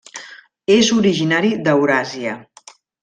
És 0.75 0.89
originari 0.95 1.51
d'Euràsia. 1.67 2.35